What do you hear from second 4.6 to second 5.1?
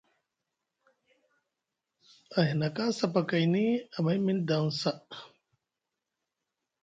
saa.